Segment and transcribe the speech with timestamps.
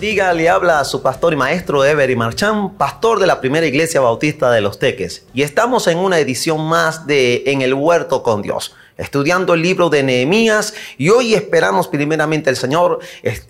[0.00, 4.00] bendiga, le habla a su pastor y maestro Every Marchán, pastor de la primera iglesia
[4.00, 5.24] bautista de Los Teques.
[5.34, 9.90] Y estamos en una edición más de En el Huerto con Dios, estudiando el libro
[9.90, 10.72] de Nehemías.
[10.98, 13.00] Y hoy esperamos primeramente el Señor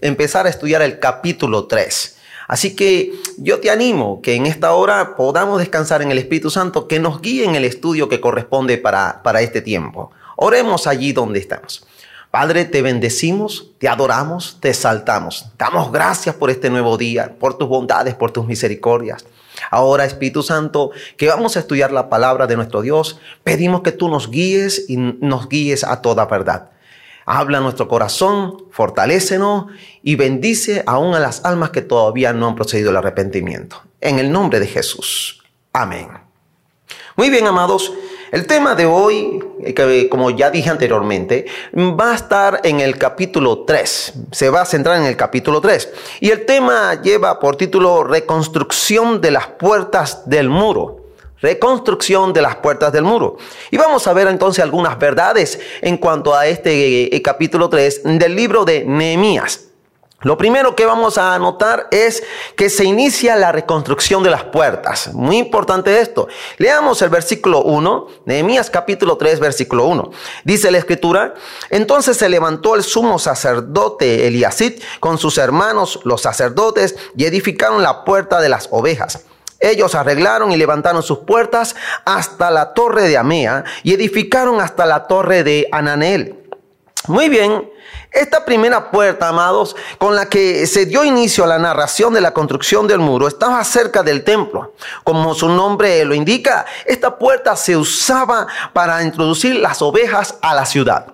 [0.01, 2.17] empezar a estudiar el capítulo 3.
[2.47, 6.89] Así que yo te animo que en esta hora podamos descansar en el Espíritu Santo,
[6.89, 10.13] que nos guíe en el estudio que corresponde para, para este tiempo.
[10.37, 11.87] Oremos allí donde estamos.
[12.39, 15.47] Padre, te bendecimos, te adoramos, te exaltamos.
[15.59, 19.25] Damos gracias por este nuevo día, por tus bondades, por tus misericordias.
[19.73, 24.09] Ahora, Espíritu Santo, que vamos a estudiar la palabra de nuestro Dios, pedimos que tú
[24.09, 26.71] nos guíes y nos guíes a toda verdad.
[27.27, 29.67] Habla nuestro corazón, fortalécenos
[30.05, 33.83] y bendice aún a las almas que todavía no han procedido al arrepentimiento.
[34.01, 35.43] En el nombre de Jesús.
[35.73, 36.07] Amén.
[37.17, 37.93] Muy bien, amados.
[38.31, 43.65] El tema de hoy, eh, como ya dije anteriormente, va a estar en el capítulo
[43.65, 44.13] 3.
[44.33, 45.89] Se va a centrar en el capítulo 3.
[46.21, 51.07] Y el tema lleva por título Reconstrucción de las puertas del muro.
[51.41, 53.39] Reconstrucción de las puertas del muro.
[53.71, 58.37] Y vamos a ver entonces algunas verdades en cuanto a este eh, capítulo 3 del
[58.37, 59.68] libro de Nehemías.
[60.23, 62.25] Lo primero que vamos a anotar es
[62.57, 65.15] que se inicia la reconstrucción de las puertas.
[65.15, 66.27] Muy importante esto.
[66.57, 70.11] Leamos el versículo 1, Nehemías capítulo 3, versículo 1.
[70.43, 71.35] Dice la escritura,
[71.71, 78.05] entonces se levantó el sumo sacerdote Eliasit con sus hermanos los sacerdotes y edificaron la
[78.05, 79.25] puerta de las ovejas.
[79.61, 85.07] Ellos arreglaron y levantaron sus puertas hasta la torre de Amea y edificaron hasta la
[85.07, 86.45] torre de Ananel.
[87.07, 87.71] Muy bien,
[88.11, 92.33] esta primera puerta, amados, con la que se dio inicio a la narración de la
[92.33, 94.75] construcción del muro, estaba cerca del templo.
[95.05, 100.65] Como su nombre lo indica, esta puerta se usaba para introducir las ovejas a la
[100.65, 101.07] ciudad.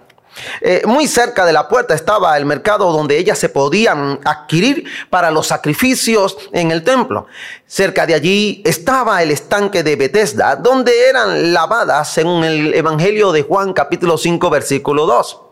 [0.61, 5.31] Eh, muy cerca de la puerta estaba el mercado donde ellas se podían adquirir para
[5.31, 7.27] los sacrificios en el templo.
[7.67, 13.43] Cerca de allí estaba el estanque de Bethesda, donde eran lavadas según el Evangelio de
[13.43, 15.44] Juan capítulo 5 versículo 2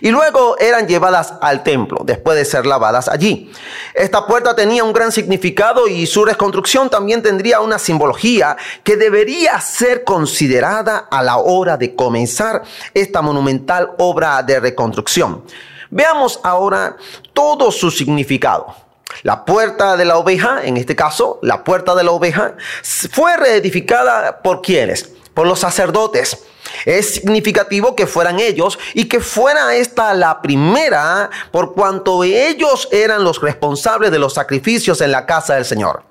[0.00, 3.52] y luego eran llevadas al templo después de ser lavadas allí.
[3.94, 9.60] Esta puerta tenía un gran significado y su reconstrucción también tendría una simbología que debería
[9.60, 12.62] ser considerada a la hora de comenzar
[12.92, 15.44] esta monumental obra de reconstrucción.
[15.90, 16.96] Veamos ahora
[17.32, 18.74] todo su significado.
[19.22, 24.42] La puerta de la oveja, en este caso, la puerta de la oveja, fue reedificada
[24.42, 25.10] por quienes?
[25.34, 26.44] Por los sacerdotes
[26.84, 33.24] es significativo que fueran ellos y que fuera esta la primera por cuanto ellos eran
[33.24, 36.04] los responsables de los sacrificios en la casa del Señor.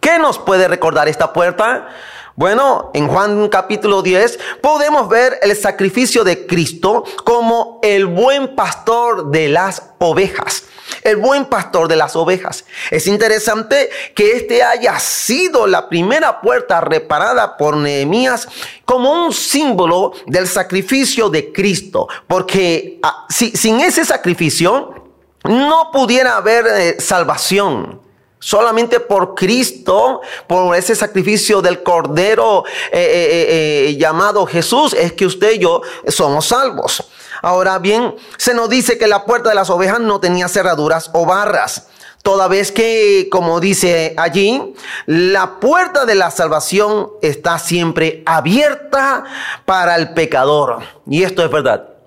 [0.00, 1.88] ¿Qué nos puede recordar esta puerta?
[2.36, 9.30] Bueno, en Juan capítulo 10 podemos ver el sacrificio de Cristo como el buen pastor
[9.30, 10.64] de las ovejas
[11.02, 12.64] el buen pastor de las ovejas.
[12.90, 18.48] Es interesante que este haya sido la primera puerta reparada por Nehemías
[18.84, 24.94] como un símbolo del sacrificio de Cristo, porque ah, sin ese sacrificio
[25.44, 28.00] no pudiera haber eh, salvación.
[28.40, 35.54] Solamente por Cristo, por ese sacrificio del Cordero eh, eh, llamado Jesús, es que usted
[35.54, 37.02] y yo somos salvos.
[37.42, 41.26] Ahora bien, se nos dice que la puerta de las ovejas no tenía cerraduras o
[41.26, 41.88] barras.
[42.22, 44.74] Toda vez que, como dice allí,
[45.06, 49.24] la puerta de la salvación está siempre abierta
[49.64, 50.80] para el pecador.
[51.06, 51.97] Y esto es verdad.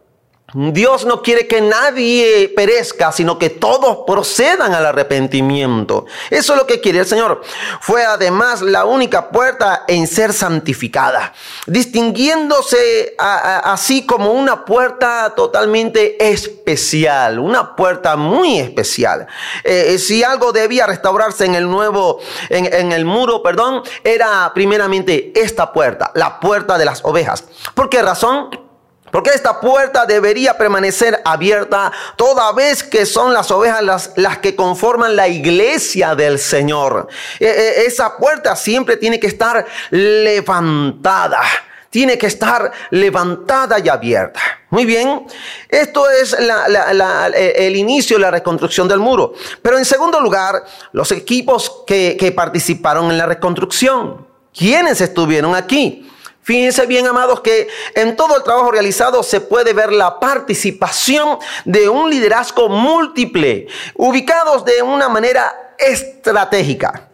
[0.53, 6.05] Dios no quiere que nadie perezca, sino que todos procedan al arrepentimiento.
[6.29, 7.41] Eso es lo que quiere el Señor.
[7.79, 11.33] Fue además la única puerta en ser santificada,
[11.67, 19.27] distinguiéndose así como una puerta totalmente especial, una puerta muy especial.
[19.63, 25.31] Eh, si algo debía restaurarse en el nuevo, en, en el muro, perdón, era primeramente
[25.35, 27.45] esta puerta, la puerta de las ovejas.
[27.73, 28.60] ¿Por qué razón?
[29.11, 34.55] Porque esta puerta debería permanecer abierta toda vez que son las ovejas las, las que
[34.55, 37.07] conforman la iglesia del Señor.
[37.39, 41.41] E, e, esa puerta siempre tiene que estar levantada.
[41.89, 44.39] Tiene que estar levantada y abierta.
[44.69, 45.27] Muy bien,
[45.67, 49.33] esto es el inicio de la reconstrucción del muro.
[49.61, 50.63] Pero en segundo lugar,
[50.93, 54.25] los equipos que, que participaron en la reconstrucción.
[54.53, 56.09] ¿Quiénes estuvieron aquí?
[56.51, 61.87] Fíjense bien, amados, que en todo el trabajo realizado se puede ver la participación de
[61.87, 67.10] un liderazgo múltiple, ubicados de una manera estratégica.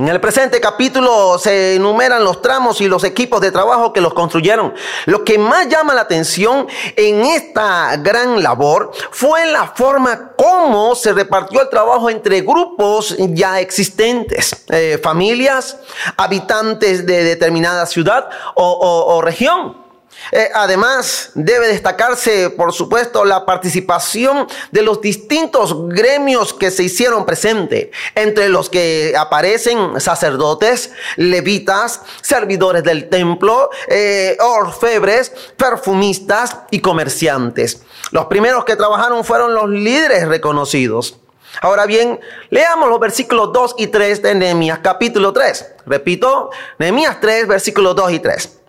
[0.00, 4.14] En el presente capítulo se enumeran los tramos y los equipos de trabajo que los
[4.14, 4.72] construyeron.
[5.04, 6.66] Lo que más llama la atención
[6.96, 13.60] en esta gran labor fue la forma como se repartió el trabajo entre grupos ya
[13.60, 15.76] existentes, eh, familias,
[16.16, 19.89] habitantes de determinada ciudad o región.
[20.32, 27.26] Eh, además, debe destacarse, por supuesto, la participación de los distintos gremios que se hicieron
[27.26, 37.82] presente, entre los que aparecen sacerdotes, levitas, servidores del templo, eh, orfebres, perfumistas y comerciantes.
[38.10, 41.16] Los primeros que trabajaron fueron los líderes reconocidos.
[41.62, 42.20] Ahora bien,
[42.50, 45.66] leamos los versículos 2 y 3 de Nehemías capítulo 3.
[45.86, 48.59] Repito, Nehemías 3, versículos 2 y 3.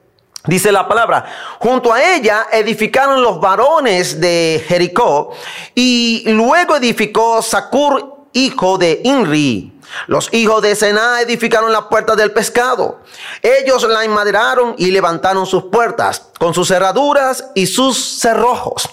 [0.46, 1.26] Dice la palabra,
[1.60, 5.34] junto a ella edificaron los varones de Jericó
[5.76, 9.72] y luego edificó Sacur, hijo de Inri.
[10.08, 13.02] Los hijos de Sená edificaron la puerta del pescado.
[13.42, 18.90] Ellos la enmaderaron y levantaron sus puertas con sus cerraduras y sus cerrojos.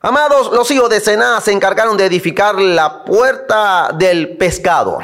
[0.00, 4.98] Amados, los hijos de Sená se encargaron de edificar la puerta del pescado.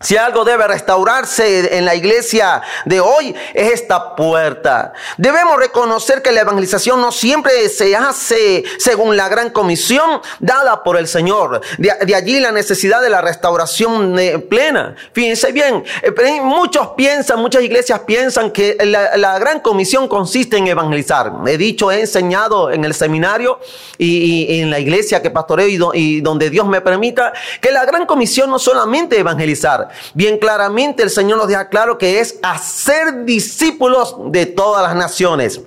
[0.00, 4.92] Si algo debe restaurarse en la iglesia de hoy es esta puerta.
[5.16, 10.98] Debemos reconocer que la evangelización no siempre se hace según la gran comisión dada por
[10.98, 11.62] el Señor.
[11.78, 14.20] De, allí la necesidad de la restauración
[14.50, 14.94] plena.
[15.12, 21.32] Fíjense bien, eh, muchos piensan, muchas iglesias piensan que la, gran comisión consiste en evangelizar.
[21.46, 23.58] He dicho, he enseñado en el seminario
[23.96, 28.50] y, en la iglesia que pastoreo y donde Dios me permita que la gran comisión
[28.50, 29.83] no solamente evangelizar,
[30.14, 35.60] Bien claramente el Señor nos deja claro que es hacer discípulos de todas las naciones.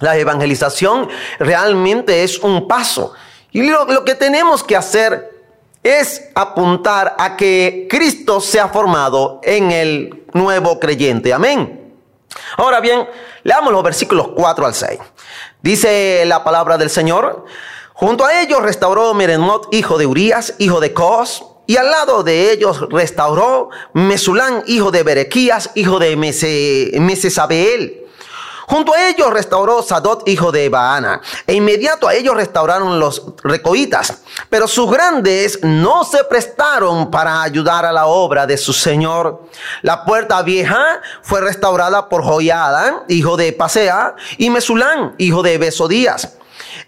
[0.00, 3.12] La evangelización realmente es un paso.
[3.52, 5.30] Y lo, que tenemos que hacer
[5.82, 11.32] es apuntar a que Cristo sea formado en el nuevo creyente.
[11.32, 11.94] Amén.
[12.56, 13.06] Ahora bien,
[13.44, 14.98] leamos los versículos 4 al 6.
[15.60, 17.44] Dice la palabra del Señor.
[17.92, 22.52] Junto a ellos restauró Merenot, hijo de Urías, hijo de Cos, y al lado de
[22.52, 28.02] ellos restauró Mesulán, hijo de Berequías, hijo de Mesesabeel.
[28.66, 34.22] Junto a ellos restauró Sadot, hijo de Baana, e inmediato a ellos restauraron los recoitas.
[34.48, 39.42] Pero sus grandes no se prestaron para ayudar a la obra de su señor.
[39.82, 46.38] La puerta vieja fue restaurada por Joiada, hijo de Pasea, y Mesulán, hijo de Besodías.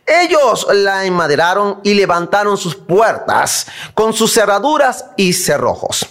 [0.06, 6.06] Ellos la enmaderaron y levantaron sus puertas con sus cerraduras y cerrojos.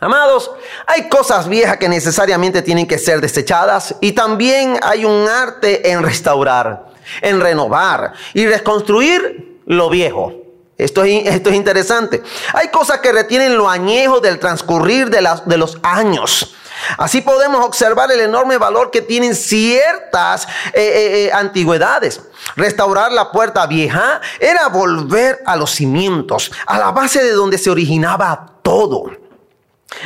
[0.00, 0.50] Amados,
[0.88, 6.02] hay cosas viejas que necesariamente tienen que ser desechadas y también hay un arte en
[6.02, 6.86] restaurar,
[7.20, 10.32] en renovar y reconstruir lo viejo.
[10.76, 12.20] Esto es, esto es interesante.
[12.54, 16.56] Hay cosas que retienen lo añejo del transcurrir de, de los años.
[16.98, 22.20] Así podemos observar el enorme valor que tienen ciertas eh, eh, eh, antigüedades.
[22.56, 27.70] Restaurar la puerta vieja era volver a los cimientos, a la base de donde se
[27.70, 29.10] originaba todo.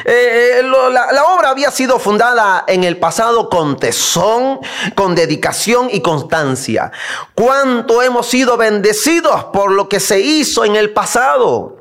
[0.04, 4.60] la, obra había sido fundada en el pasado con tesón,
[4.94, 6.92] con dedicación y constancia.
[7.34, 11.75] ¿Cuánto hemos sido bendecidos por lo que se hizo en el pasado?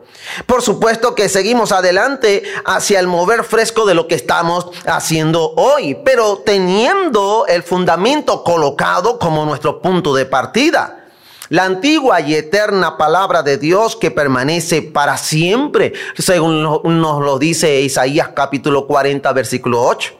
[0.45, 5.97] Por supuesto que seguimos adelante hacia el mover fresco de lo que estamos haciendo hoy,
[6.03, 11.05] pero teniendo el fundamento colocado como nuestro punto de partida.
[11.49, 17.81] La antigua y eterna palabra de Dios que permanece para siempre, según nos lo dice
[17.81, 20.13] Isaías capítulo 40, versículo 8.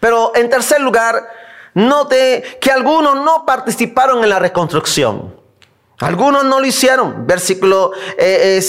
[0.00, 1.24] Pero en tercer lugar,
[1.74, 5.43] note que algunos no participaron en la reconstrucción.
[5.98, 7.26] Algunos no lo hicieron.
[7.26, 8.60] Versículo 5 eh,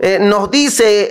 [0.00, 1.08] eh, eh, nos dice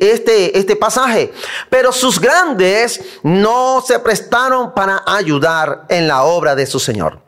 [0.00, 1.32] este, este pasaje.
[1.68, 7.20] Pero sus grandes no se prestaron para ayudar en la obra de su Señor.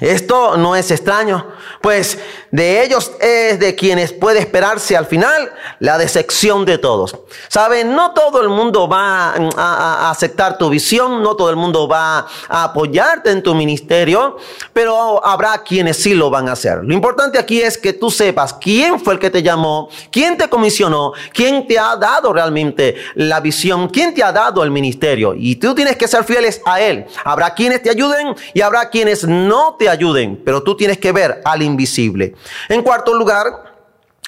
[0.00, 1.46] Esto no es extraño,
[1.80, 2.18] pues
[2.50, 7.16] de ellos es de quienes puede esperarse al final la decepción de todos.
[7.48, 12.26] Saben, no todo el mundo va a, aceptar tu visión, no todo el mundo va
[12.48, 14.38] a apoyarte en tu ministerio,
[14.72, 16.80] pero habrá quienes sí lo van a hacer.
[16.82, 20.48] Lo importante aquí es que tú sepas quién fue el que te llamó, quién te
[20.48, 25.34] comisionó, quién te ha dado realmente la visión, quién te ha dado el ministerio.
[25.36, 27.06] Y tú tienes que ser fieles a él.
[27.24, 31.40] Habrá quienes te ayuden y habrá quienes no te ayuden, pero tú tienes que ver
[31.44, 32.34] al invisible.
[32.68, 33.44] En cuarto lugar,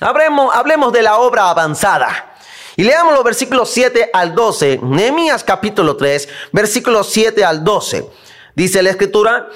[0.00, 2.34] hablemos, hablemos de la obra avanzada.
[2.76, 4.80] Y leamos los versículos 7 al 12.
[4.82, 8.08] Nehemías capítulo 3, versículos 7 al 12.
[8.56, 9.48] Dice la escritura,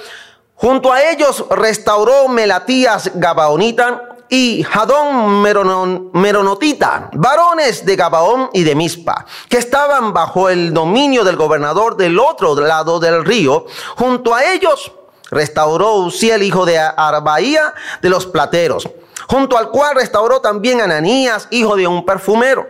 [0.54, 9.24] junto a ellos restauró Melatías Gabaonita y Jadón Meronotita, varones de Gabaón y de Mispa,
[9.48, 13.66] que estaban bajo el dominio del gobernador del otro lado del río.
[13.96, 14.92] Junto a ellos
[15.30, 18.88] Restauró Uziel, hijo de Arbaía, de los plateros,
[19.28, 22.66] junto al cual restauró también Ananías, hijo de un perfumero.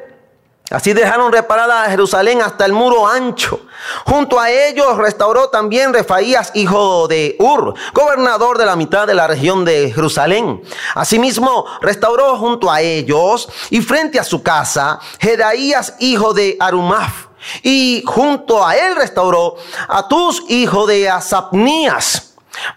[0.70, 3.60] Así dejaron reparada a Jerusalén hasta el muro ancho.
[4.04, 9.26] Junto a ellos restauró también Refaías, hijo de Ur, gobernador de la mitad de la
[9.26, 10.62] región de Jerusalén.
[10.94, 17.28] Asimismo, restauró junto a ellos y frente a su casa Jedaías, hijo de Arumaf.
[17.62, 19.56] Y junto a él restauró
[19.88, 22.27] a Tus, hijo de Asapnías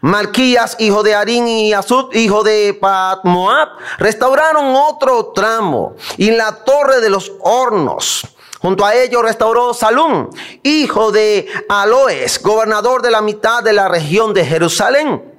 [0.02, 7.02] Malquías, hijo de Arín, y Azud, hijo de Patmoab, restauraron otro tramo y la torre
[7.02, 8.28] de los hornos.
[8.62, 10.30] Junto a ello restauró Salum,
[10.62, 15.34] hijo de Aloes, gobernador de la mitad de la región de Jerusalén.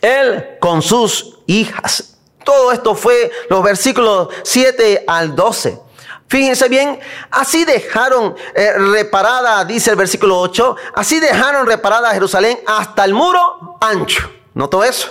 [0.00, 2.18] Él con sus hijas.
[2.44, 5.87] Todo esto fue los versículos 7 al 12.
[6.28, 13.04] Fíjense bien, así dejaron eh, reparada, dice el versículo 8, así dejaron reparada Jerusalén hasta
[13.04, 14.30] el muro ancho.
[14.52, 15.08] ¿Notó eso?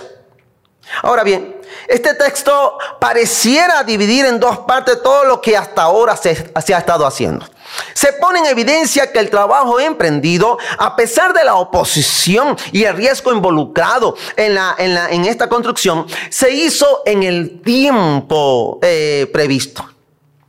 [1.02, 6.52] Ahora bien, este texto pareciera dividir en dos partes todo lo que hasta ahora se,
[6.54, 7.46] ha estado haciendo.
[7.94, 12.96] Se pone en evidencia que el trabajo emprendido, a pesar de la oposición y el
[12.96, 19.97] riesgo involucrado en, la, en, esta construcción, se hizo en el tiempo eh, previsto.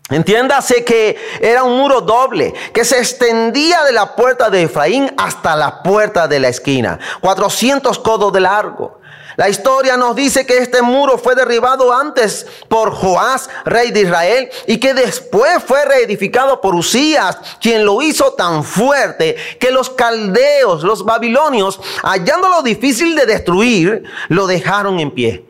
[0.10, 5.56] Entiéndase que era un muro doble que se extendía de la puerta de Efraín hasta
[5.56, 9.00] la puerta de la esquina, 400 codos de largo.
[9.39, 14.50] La historia nos dice que este muro fue derribado antes por Joás, rey de Israel,
[14.68, 20.84] y que después fue reedificado por Usías, quien lo hizo tan fuerte que los caldeos,
[20.84, 25.49] los babilonios, hallándolo difícil de destruir, lo dejaron en pie.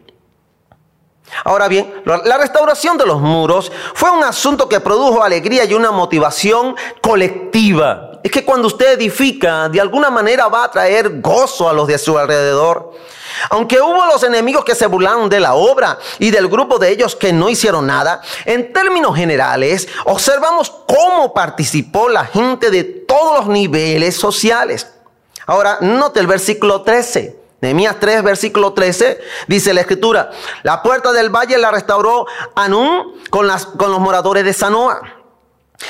[1.43, 5.91] Ahora bien, la restauración de los muros fue un asunto que produjo alegría y una
[5.91, 8.11] motivación colectiva.
[8.23, 11.97] Es que cuando usted edifica, de alguna manera va a traer gozo a los de
[11.97, 12.93] su alrededor.
[13.49, 17.15] Aunque hubo los enemigos que se burlaron de la obra y del grupo de ellos
[17.15, 23.47] que no hicieron nada, en términos generales observamos cómo participó la gente de todos los
[23.47, 24.87] niveles sociales.
[25.45, 27.38] Ahora, note el versículo 13.
[27.61, 30.31] Nehemías 3, versículo 13, dice la escritura,
[30.63, 32.25] la puerta del valle la restauró
[32.55, 35.01] Anún con, las, con los moradores de Sanoa.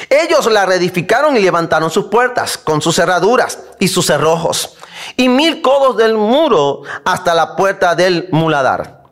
[0.10, 4.78] Ellos la reedificaron y levantaron sus puertas con sus cerraduras y sus cerrojos
[5.16, 9.04] y mil codos del muro hasta la puerta del muladar.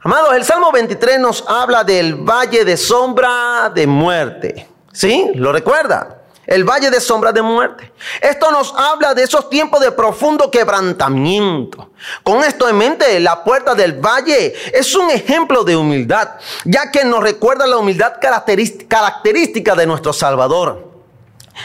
[0.00, 4.68] Amados, el Salmo 23 nos habla del valle de sombra de muerte.
[4.92, 5.30] ¿Sí?
[5.34, 6.17] ¿Lo recuerda?
[6.48, 7.92] El valle de sombra de muerte.
[8.22, 11.90] Esto nos habla de esos tiempos de profundo quebrantamiento.
[12.22, 16.30] Con esto en mente, la puerta del valle es un ejemplo de humildad,
[16.64, 20.88] ya que nos recuerda la humildad característica de nuestro Salvador.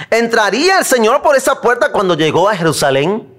[0.10, 3.33] ¿Entraría el Señor por esa puerta cuando llegó a Jerusalén?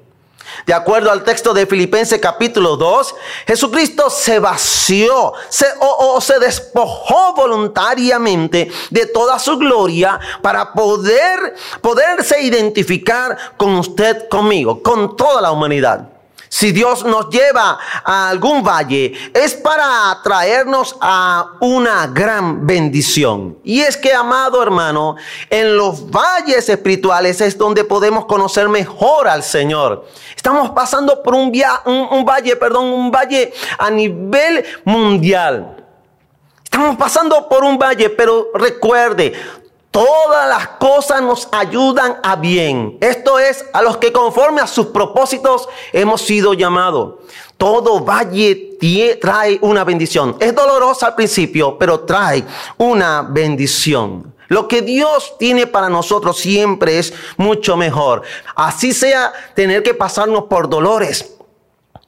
[0.66, 3.14] De acuerdo al texto de Filipenses capítulo 2,
[3.46, 12.40] Jesucristo se vació se, o, se despojó voluntariamente de toda su gloria para poder poderse
[12.40, 16.13] identificar con usted, conmigo, con toda la humanidad.
[16.54, 23.58] Si Dios nos lleva a algún valle, es para traernos a una gran bendición.
[23.64, 25.16] Y es que, amado hermano,
[25.50, 30.06] en los valles espirituales es donde podemos conocer mejor al Señor.
[30.36, 31.52] Estamos pasando por un,
[31.86, 35.84] un valle, perdón, un valle a nivel mundial.
[36.62, 39.32] Estamos pasando por un valle, pero recuerde,
[39.94, 42.98] Todas las cosas nos ayudan a bien.
[43.00, 47.20] Esto es a los que conforme a sus propósitos hemos sido llamados.
[47.56, 48.76] Todo valle
[49.20, 50.36] trae una bendición.
[50.40, 52.44] Es dolorosa al principio, pero trae
[52.76, 54.34] una bendición.
[54.48, 58.22] Lo que Dios tiene para nosotros siempre es mucho mejor.
[58.56, 61.34] Así sea tener que pasarnos por dolores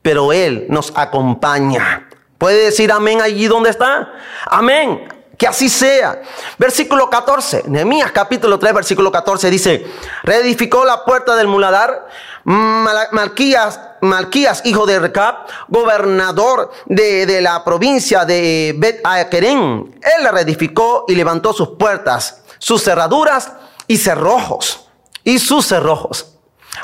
[0.06, 2.08] pero Él nos acompaña.
[2.38, 4.12] ¿Puede decir amén allí donde está?
[4.44, 5.15] Amén.
[5.36, 6.22] Que así sea.
[6.58, 9.86] Versículo 14, Nehemías capítulo 3, versículo 14 dice,
[10.22, 12.08] reedificó la puerta del muladar,
[12.44, 21.14] Malquías, Malquías, hijo de Recab, gobernador de, la provincia de Bet Él la reedificó y
[21.14, 23.52] levantó sus puertas, sus cerraduras
[23.86, 24.88] y cerrojos.
[25.24, 26.36] Y sus cerrojos.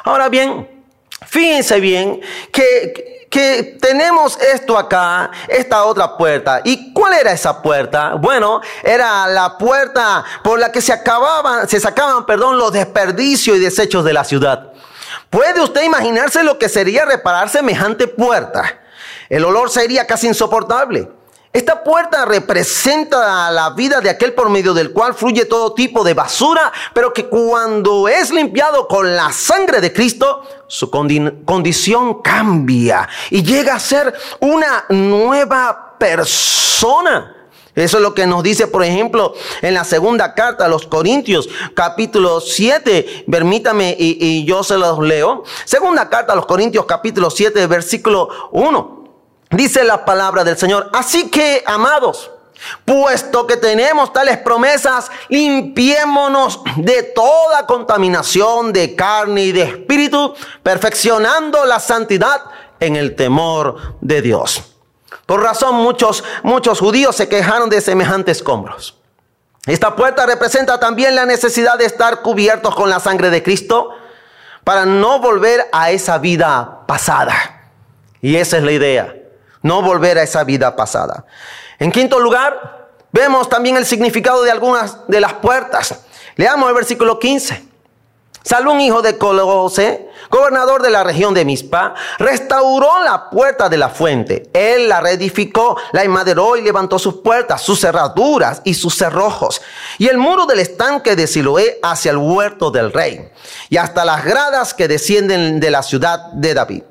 [0.02, 0.84] Ahora bien,
[1.24, 6.60] fíjense bien que que tenemos esto acá, esta otra puerta.
[6.64, 8.16] ¿Y cuál era esa puerta?
[8.16, 13.60] Bueno, era la puerta por la que se acababan, se sacaban, perdón, los desperdicios y
[13.60, 14.70] desechos de la ciudad.
[15.30, 18.80] ¿Puede usted imaginarse lo que sería reparar semejante puerta?
[19.30, 21.08] El olor sería casi insoportable.
[21.52, 26.14] Esta puerta representa la vida de aquel por medio del cual fluye todo tipo de
[26.14, 33.42] basura, pero que cuando es limpiado con la sangre de Cristo, su condición cambia y
[33.42, 37.36] llega a ser una nueva persona.
[37.74, 41.50] Eso es lo que nos dice, por ejemplo, en la segunda carta a los Corintios,
[41.74, 43.26] capítulo 7.
[43.30, 45.44] Permítame y, y yo se los leo.
[45.66, 49.01] Segunda carta a los Corintios, capítulo 7, versículo 1.
[49.52, 50.88] Dice la palabra del Señor.
[50.94, 52.30] Así que, amados,
[52.86, 61.66] puesto que tenemos tales promesas, limpiémonos de toda contaminación de carne y de espíritu, perfeccionando
[61.66, 62.42] la santidad
[62.80, 64.62] en el temor de Dios.
[65.26, 68.98] Por razón muchos, muchos judíos se quejaron de semejantes escombros.
[69.66, 73.90] Esta puerta representa también la necesidad de estar cubiertos con la sangre de Cristo
[74.64, 77.34] para no volver a esa vida pasada.
[78.22, 79.21] Y esa es la idea
[79.62, 81.24] no volver a esa vida pasada.
[81.78, 86.00] En quinto lugar, vemos también el significado de algunas de las puertas.
[86.36, 87.72] Leamos el versículo 15.
[88.44, 93.88] Salón, hijo de Colose, gobernador de la región de Mispa, restauró la puerta de la
[93.88, 94.50] fuente.
[94.52, 99.62] Él la reedificó, la enmaderó y levantó sus puertas, sus cerraduras y sus cerrojos.
[99.98, 103.30] Y el muro del estanque de Siloé hacia el huerto del rey.
[103.68, 106.82] Y hasta las gradas que descienden de la ciudad de David.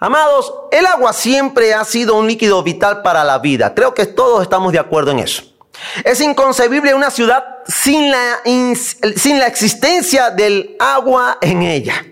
[0.00, 3.74] Amados, el agua siempre ha sido un líquido vital para la vida.
[3.74, 5.42] Creo que todos estamos de acuerdo en eso.
[6.04, 8.40] Es inconcebible una ciudad sin la,
[9.16, 12.04] sin la existencia del agua en ella.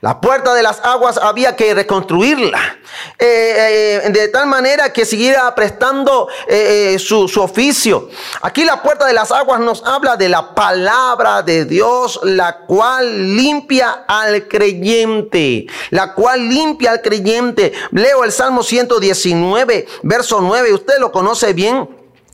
[0.00, 2.78] La puerta de las aguas había que reconstruirla
[3.18, 8.10] eh, eh, de tal manera que siguiera prestando eh, su, su, oficio.
[8.42, 13.36] Aquí la puerta de las aguas nos habla de la palabra de Dios, la cual
[13.36, 17.72] limpia al creyente, la cual limpia al creyente.
[17.92, 21.88] Leo el Salmo 119, verso 9, usted lo conoce bien.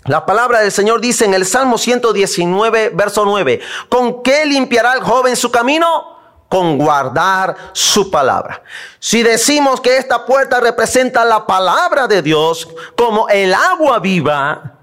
[0.07, 5.01] La palabra del Señor dice en el Salmo 119, verso 9, ¿con qué limpiará el
[5.01, 6.12] joven su camino?
[6.53, 8.63] Con guardar su palabra.
[8.99, 14.75] Si decimos que esta puerta representa la palabra de Dios como el agua viva,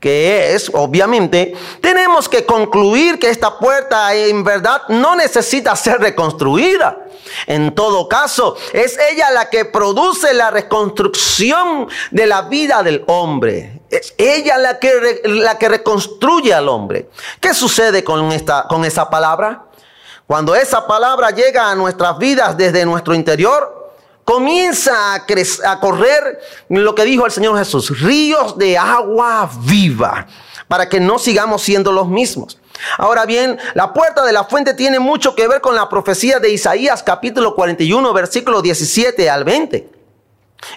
[0.00, 6.98] que es, obviamente, tenemos que concluir que esta puerta en verdad no necesita ser reconstruida.
[7.46, 13.82] En todo caso, es ella la que produce la reconstrucción de la vida del hombre.
[13.88, 17.08] Es ella la que, la que reconstruye al hombre.
[17.38, 19.66] ¿Qué sucede con, esta, con esa palabra?
[20.26, 23.92] Cuando esa palabra llega a nuestras vidas desde nuestro interior,
[24.24, 25.26] comienza a,
[25.66, 30.26] a, correr lo que dijo el Señor Jesús, ríos de agua viva,
[30.66, 32.58] para que no sigamos siendo los mismos.
[32.96, 36.50] Ahora bien, la puerta de la fuente tiene mucho que ver con la profecía de
[36.50, 39.93] Isaías capítulo 41, versículo 17 al 20.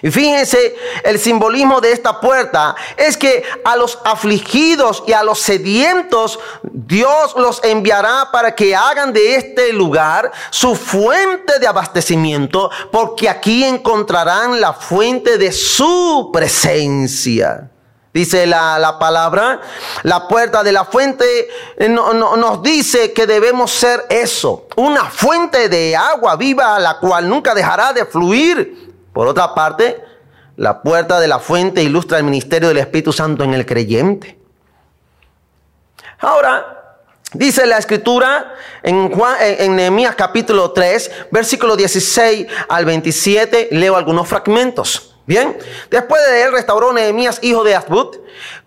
[0.02, 5.40] Y fíjense, el simbolismo de esta puerta es que a los afligidos y a los
[5.40, 13.28] sedientos Dios los enviará para que hagan de este lugar su fuente de abastecimiento, porque
[13.28, 17.70] aquí encontrarán la fuente de su presencia.
[18.12, 19.60] Dice la, palabra,
[20.02, 25.94] la puerta de la fuente eh, nos dice que debemos ser eso, una fuente de
[25.94, 28.87] agua viva, la cual nunca dejará de fluir
[29.18, 30.00] por otra parte,
[30.54, 34.38] la puerta de la fuente ilustra el ministerio del Espíritu Santo en el creyente.
[36.20, 37.00] Ahora,
[37.32, 45.07] dice la escritura en, en Nehemías capítulo 3, versículo 16 al 27, leo algunos fragmentos.
[45.28, 45.58] Bien,
[45.90, 48.16] después de él restauró Nehemías, hijo de Azbut,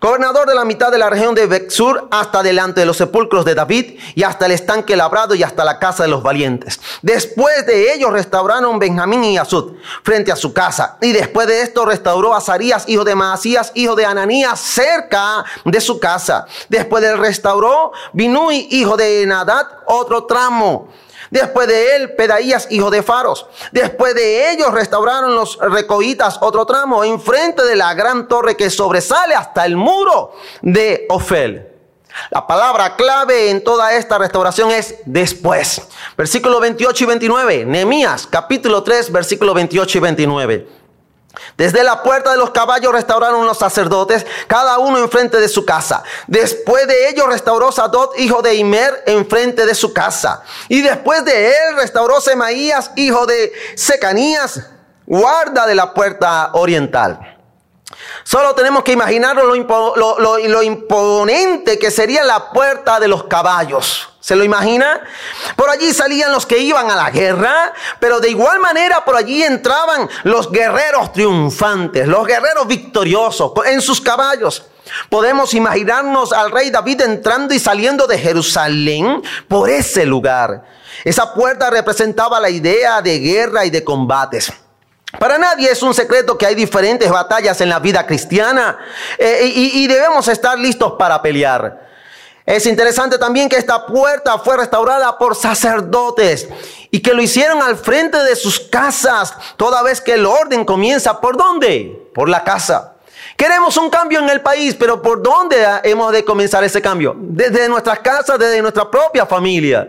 [0.00, 3.56] gobernador de la mitad de la región de Bexur, hasta delante de los sepulcros de
[3.56, 6.78] David, y hasta el estanque labrado y hasta la casa de los valientes.
[7.02, 9.72] Después de ellos restauraron Benjamín y Azud
[10.04, 10.98] frente a su casa.
[11.00, 15.98] Y después de esto restauró Azarías, hijo de Maasías, hijo de Ananías, cerca de su
[15.98, 16.46] casa.
[16.68, 20.88] Después de él restauró Binui, hijo de Nadad, otro tramo
[21.32, 23.46] Después de él, Pedaías, hijo de Faros.
[23.72, 29.34] Después de ellos restauraron los recoitas otro tramo enfrente de la gran torre que sobresale
[29.34, 31.70] hasta el muro de Ofel.
[32.28, 35.80] La palabra clave en toda esta restauración es después.
[36.18, 37.64] Versículo 28 y 29.
[37.64, 40.81] Nehemías, capítulo 3, versículo 28 y 29.
[41.56, 46.02] Desde la puerta de los caballos restauraron los sacerdotes, cada uno enfrente de su casa.
[46.26, 50.42] Después de ello restauró Sadot, hijo de Imer, enfrente de su casa.
[50.68, 54.60] Y después de él restauró Semaías, hijo de Secanías,
[55.06, 57.32] guarda de la puerta oriental.
[58.24, 64.11] Solo tenemos que imaginarnos lo, imponente que sería la puerta de los caballos.
[64.22, 65.00] ¿Se lo imagina?
[65.56, 69.42] Por allí salían los que iban a la guerra, pero de igual manera por allí
[69.42, 74.64] entraban los guerreros triunfantes, los guerreros victoriosos en sus caballos.
[75.08, 80.66] Podemos imaginarnos al rey David entrando y saliendo de Jerusalén por ese lugar.
[81.02, 84.52] Esa puerta representaba la idea de guerra y de combates.
[85.18, 88.78] Para nadie es un secreto que hay diferentes batallas en la vida cristiana
[89.18, 91.90] eh, y, y debemos estar listos para pelear.
[92.52, 96.46] Es interesante también que esta puerta fue restaurada por sacerdotes
[96.90, 101.18] y que lo hicieron al frente de sus casas, toda vez que el orden comienza
[101.18, 102.10] por dónde?
[102.14, 102.96] Por la casa.
[103.38, 107.16] Queremos un cambio en el país, pero ¿por dónde hemos de comenzar ese cambio?
[107.16, 109.88] Desde nuestras casas, desde nuestra propia familia.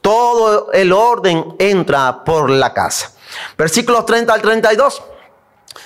[0.00, 3.10] Todo el orden entra por la casa.
[3.58, 5.02] Versículos 30 al 32.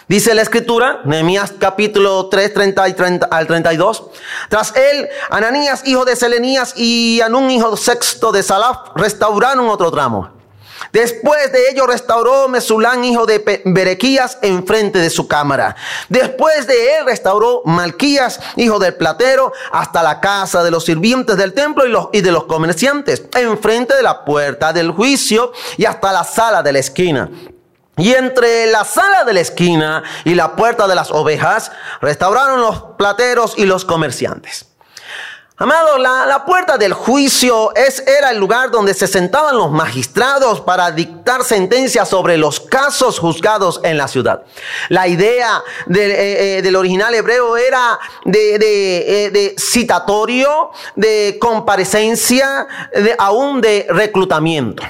[0.08, 4.04] Dice la escritura, Nehemías capítulo 3, 30 y 30 al 32.
[4.48, 10.36] Tras él, Ananías, hijo de Selenías, y Anún, hijo sexto de Salaf, restauraron otro tramo.
[10.92, 15.74] Después de ello restauró Mesulán, hijo de Berequías, enfrente de su cámara.
[16.08, 21.52] Después de él restauró Malquías, hijo del platero, hasta la casa de los sirvientes del
[21.52, 26.12] templo y, los, y de los comerciantes, enfrente de la puerta del juicio y hasta
[26.12, 27.30] la sala de la esquina.
[27.96, 32.82] Y entre la sala de la esquina y la puerta de las ovejas, restauraron los
[32.96, 34.66] plateros y los comerciantes.
[35.58, 40.90] Amado, la, puerta del juicio es, era el lugar donde se sentaban los magistrados para
[40.90, 44.42] dictar sentencias sobre los casos juzgados en la ciudad.
[44.90, 52.66] La idea eh, eh, del original hebreo era de, de, eh, de citatorio, de comparecencia,
[53.18, 54.82] aún de reclutamiento.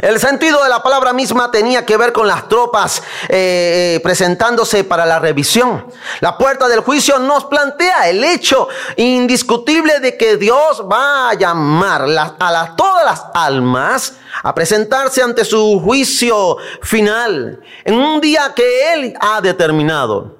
[0.00, 4.84] El sentido de la palabra misma tenía que ver con las tropas eh, eh, presentándose
[4.84, 5.86] para la revisión.
[6.20, 12.06] La puerta del juicio nos plantea el hecho indiscutible de que Dios va a llamar
[12.08, 19.14] a todas las almas a presentarse ante su juicio final en un día que Él
[19.20, 20.38] ha determinado.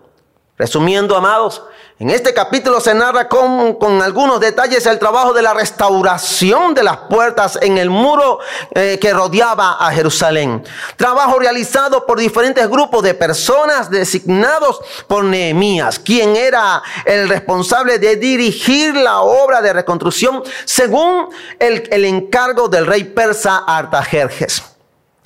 [0.57, 1.63] Resumiendo, amados,
[2.03, 6.83] en este capítulo se narra con, con, algunos detalles el trabajo de la restauración de
[6.83, 8.41] las puertas en el muro
[8.73, 10.65] eh, que rodeaba a Jerusalén.
[10.97, 18.17] Trabajo realizado por diferentes grupos de personas designados por Nehemías, quien era el responsable de
[18.17, 21.29] dirigir la obra de reconstrucción según
[21.61, 24.72] el, el encargo del rey persa Artajerjes.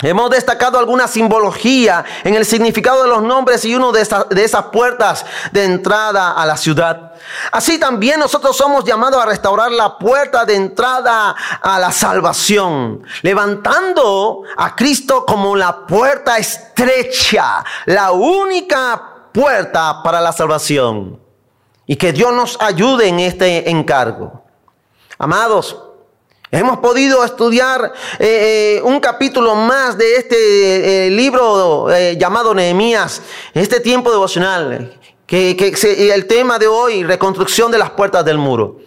[0.02, 5.24] Hemos destacado alguna simbología en el significado de los nombres y uno de, esas puertas
[5.52, 7.14] de entrada a la ciudad.
[7.50, 14.42] Así también nosotros somos llamados a restaurar la puerta de entrada a la salvación, levantando
[14.58, 21.18] a Cristo como la puerta estrecha, la única puerta para la salvación.
[21.86, 24.44] Y que Dios nos ayude en este encargo.
[25.18, 25.85] Amados,
[26.56, 33.20] Hemos podido estudiar eh, eh, un capítulo más de este eh, libro llamado Nehemías,
[33.52, 35.54] este tiempo devocional, que,
[36.14, 38.78] el tema de hoy, reconstrucción de las puertas del muro.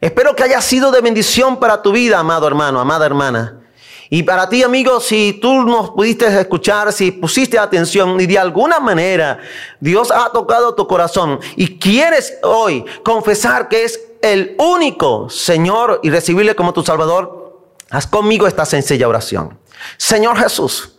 [0.00, 3.63] Espero que haya sido de bendición para tu vida, amado hermano, amada hermana.
[4.10, 8.78] Y para ti, amigo, si tú nos pudiste escuchar, si pusiste atención y de alguna
[8.80, 9.38] manera
[9.80, 16.10] Dios ha tocado tu corazón y quieres hoy confesar que es el único Señor y
[16.10, 19.58] recibirle como tu Salvador, haz conmigo esta sencilla oración.
[19.96, 20.96] Señor Jesús,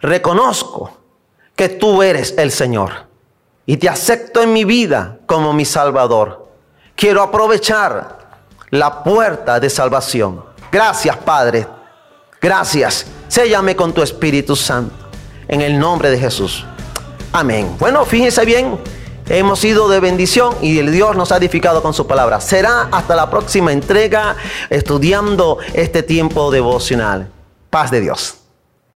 [0.00, 0.92] reconozco
[1.54, 3.06] que tú eres el Señor
[3.66, 6.48] y te acepto en mi vida como mi Salvador.
[6.94, 8.26] Quiero aprovechar
[8.70, 10.44] la puerta de salvación.
[10.70, 11.66] Gracias, Padre.
[12.46, 13.06] Gracias.
[13.26, 14.94] Séllame con tu Espíritu Santo.
[15.48, 16.64] En el nombre de Jesús.
[17.32, 17.74] Amén.
[17.80, 18.78] Bueno, fíjense bien.
[19.28, 22.40] Hemos sido de bendición y el Dios nos ha edificado con su palabra.
[22.40, 24.36] Será hasta la próxima entrega
[24.70, 27.28] estudiando este tiempo devocional.
[27.68, 28.45] Paz de Dios.